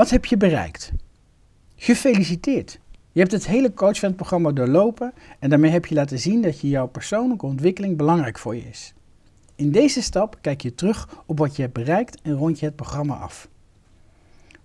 [0.00, 0.92] Wat heb je bereikt?
[1.76, 2.80] Gefeliciteerd!
[3.12, 4.18] Je hebt het hele coachvent
[4.56, 8.68] doorlopen en daarmee heb je laten zien dat je jouw persoonlijke ontwikkeling belangrijk voor je
[8.68, 8.94] is.
[9.54, 12.76] In deze stap kijk je terug op wat je hebt bereikt en rond je het
[12.76, 13.48] programma af.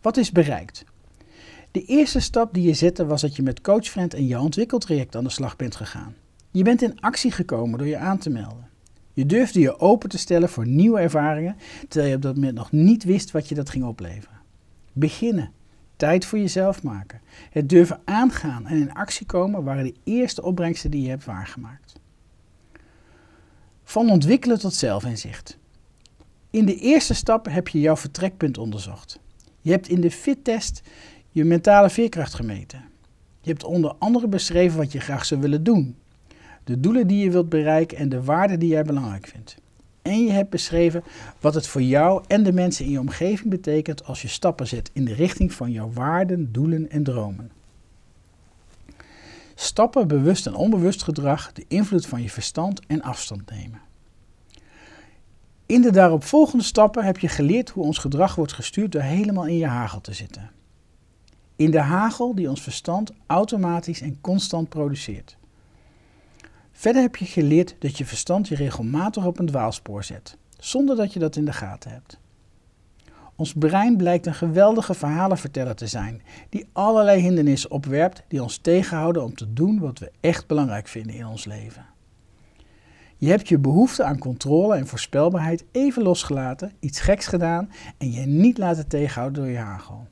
[0.00, 0.84] Wat is bereikt?
[1.70, 5.24] De eerste stap die je zette was dat je met CoachFriend en jouw ontwikkeltraject aan
[5.24, 6.14] de slag bent gegaan.
[6.50, 8.68] Je bent in actie gekomen door je aan te melden.
[9.12, 11.56] Je durfde je open te stellen voor nieuwe ervaringen,
[11.88, 14.43] terwijl je op dat moment nog niet wist wat je dat ging opleveren.
[14.96, 15.52] Beginnen.
[15.96, 17.20] Tijd voor jezelf maken.
[17.50, 22.00] Het durven aangaan en in actie komen waren de eerste opbrengsten die je hebt waargemaakt.
[23.84, 25.58] Van ontwikkelen tot zelfinzicht.
[26.50, 29.20] In de eerste stap heb je jouw vertrekpunt onderzocht.
[29.60, 30.82] Je hebt in de fittest
[31.30, 32.84] je mentale veerkracht gemeten.
[33.40, 35.96] Je hebt onder andere beschreven wat je graag zou willen doen,
[36.64, 39.56] de doelen die je wilt bereiken en de waarden die jij belangrijk vindt.
[40.04, 41.02] En je hebt beschreven
[41.40, 44.90] wat het voor jou en de mensen in je omgeving betekent als je stappen zet
[44.92, 47.50] in de richting van jouw waarden, doelen en dromen.
[49.54, 53.80] Stappen, bewust en onbewust gedrag, de invloed van je verstand en afstand nemen.
[55.66, 59.56] In de daaropvolgende stappen heb je geleerd hoe ons gedrag wordt gestuurd door helemaal in
[59.56, 60.50] je hagel te zitten.
[61.56, 65.36] In de hagel die ons verstand automatisch en constant produceert.
[66.76, 71.12] Verder heb je geleerd dat je verstand je regelmatig op een dwaalspoor zet, zonder dat
[71.12, 72.18] je dat in de gaten hebt.
[73.36, 79.22] Ons brein blijkt een geweldige verhalenverteller te zijn, die allerlei hindernissen opwerpt die ons tegenhouden
[79.22, 81.86] om te doen wat we echt belangrijk vinden in ons leven.
[83.16, 88.26] Je hebt je behoefte aan controle en voorspelbaarheid even losgelaten, iets geks gedaan en je
[88.26, 90.06] niet laten tegenhouden door je hagel.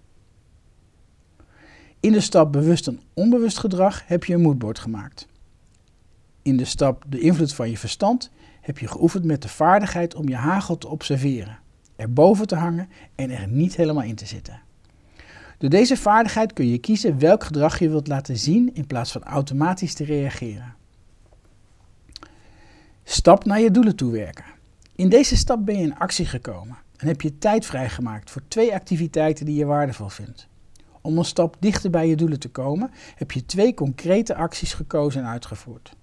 [2.00, 5.30] In de stap bewust en onbewust gedrag heb je een moodboard gemaakt.
[6.42, 10.28] In de stap de invloed van je verstand heb je geoefend met de vaardigheid om
[10.28, 11.58] je hagel te observeren,
[11.96, 14.60] erboven te hangen en er niet helemaal in te zitten.
[15.58, 19.22] Door deze vaardigheid kun je kiezen welk gedrag je wilt laten zien in plaats van
[19.22, 20.74] automatisch te reageren.
[23.04, 24.44] Stap naar je doelen toewerken.
[24.96, 28.74] In deze stap ben je in actie gekomen en heb je tijd vrijgemaakt voor twee
[28.74, 30.48] activiteiten die je waardevol vindt.
[31.00, 35.20] Om een stap dichter bij je doelen te komen, heb je twee concrete acties gekozen
[35.20, 35.96] en uitgevoerd.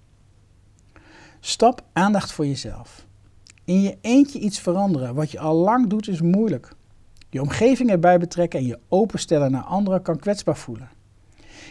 [1.40, 3.06] Stap aandacht voor jezelf.
[3.64, 6.72] In je eentje iets veranderen wat je al lang doet is moeilijk.
[7.30, 10.90] Je omgeving erbij betrekken en je openstellen naar anderen kan kwetsbaar voelen.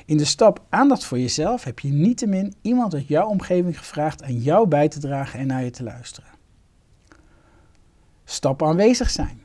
[0.06, 4.38] In de stap aandacht voor jezelf heb je niettemin iemand uit jouw omgeving gevraagd aan
[4.38, 6.30] jou bij te dragen en naar je te luisteren.
[8.26, 9.42] Stap aanwezig zijn.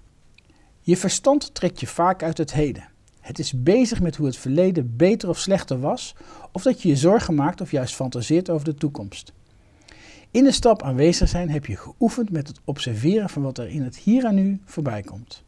[0.81, 2.89] Je verstand trekt je vaak uit het heden.
[3.21, 6.15] Het is bezig met hoe het verleden beter of slechter was,
[6.53, 9.33] of dat je je zorgen maakt of juist fantaseert over de toekomst.
[10.35, 13.83] In de stap aanwezig zijn heb je geoefend met het observeren van wat er in
[13.83, 15.45] het hier en nu voorbij komt.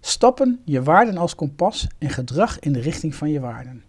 [0.00, 3.82] Stappen je waarden als kompas en gedrag in de richting van je waarden.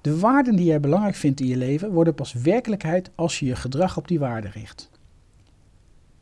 [0.00, 3.56] De waarden die jij belangrijk vindt in je leven worden pas werkelijkheid als je je
[3.56, 4.90] gedrag op die waarden richt.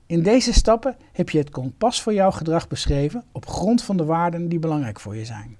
[0.06, 4.04] In deze stappen heb je het kompas voor jouw gedrag beschreven op grond van de
[4.04, 5.56] waarden die belangrijk voor je zijn.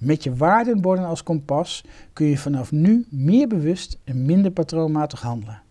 [0.00, 5.62] Met je waardenborden als kompas kun je vanaf nu meer bewust en minder patroonmatig handelen.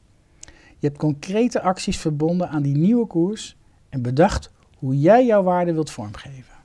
[0.78, 3.58] Je hebt concrete acties verbonden aan die nieuwe koers
[3.90, 6.59] en bedacht hoe jij jouw waarde wilt vormgeven.